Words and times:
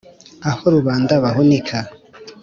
aho 0.49 0.63
rubanda 0.75 1.13
bahunika 1.23 1.77